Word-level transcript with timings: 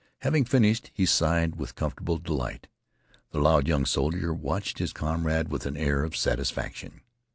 Having 0.21 0.45
finished, 0.45 0.89
he 0.95 1.05
sighed 1.05 1.57
with 1.57 1.75
comfortable 1.75 2.17
delight. 2.17 2.67
The 3.29 3.39
loud 3.39 3.67
young 3.67 3.85
soldier 3.85 4.33
watched 4.33 4.79
his 4.79 4.93
comrade 4.93 5.49
with 5.49 5.67
an 5.67 5.77
air 5.77 6.01
of 6.03 6.15
satisfaction. 6.17 7.01